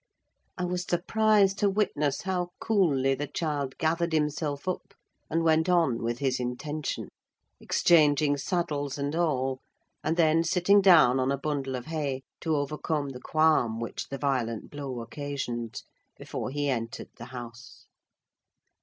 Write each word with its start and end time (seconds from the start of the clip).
I 0.57 0.65
was 0.65 0.81
surprised 0.83 1.59
to 1.59 1.69
witness 1.69 2.23
how 2.23 2.53
coolly 2.59 3.13
the 3.13 3.27
child 3.27 3.77
gathered 3.77 4.13
himself 4.13 4.67
up, 4.67 4.95
and 5.29 5.43
went 5.43 5.69
on 5.69 6.01
with 6.01 6.17
his 6.17 6.39
intention; 6.39 7.09
exchanging 7.59 8.37
saddles 8.37 8.97
and 8.97 9.15
all, 9.15 9.61
and 10.03 10.17
then 10.17 10.43
sitting 10.43 10.81
down 10.81 11.19
on 11.19 11.31
a 11.31 11.37
bundle 11.37 11.75
of 11.75 11.85
hay 11.85 12.23
to 12.39 12.55
overcome 12.55 13.09
the 13.09 13.21
qualm 13.21 13.79
which 13.79 14.07
the 14.09 14.17
violent 14.17 14.71
blow 14.71 15.01
occasioned, 15.01 15.83
before 16.17 16.49
he 16.49 16.67
entered 16.67 17.09
the 17.17 17.25
house. 17.25 17.85